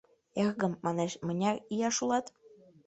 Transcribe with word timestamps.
—Эргым,— 0.43 0.73
манеш,— 0.85 1.11
мыняр 1.25 1.55
ияш 1.73 1.97
улат? 2.03 2.25